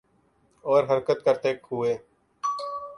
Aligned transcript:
اور 0.65 0.83
حرکت 0.83 1.23
کرتے 1.25 1.53
ہوئے 1.71 1.97